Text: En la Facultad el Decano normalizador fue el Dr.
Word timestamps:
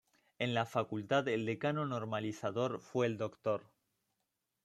En 0.39 0.55
la 0.55 0.65
Facultad 0.65 1.27
el 1.27 1.45
Decano 1.45 1.85
normalizador 1.85 2.79
fue 2.79 3.05
el 3.05 3.19
Dr. 3.19 3.71